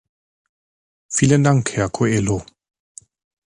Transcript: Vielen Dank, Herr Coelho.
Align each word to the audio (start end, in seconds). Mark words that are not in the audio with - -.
Vielen 1.13 1.43
Dank, 1.43 1.73
Herr 1.75 1.87
Coelho. 1.91 2.43